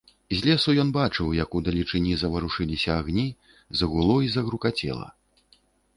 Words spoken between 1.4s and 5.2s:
як удалечыні заварушыліся агні, загуло і загрукацела.